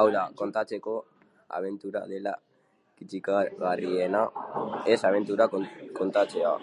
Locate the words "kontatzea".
6.02-6.56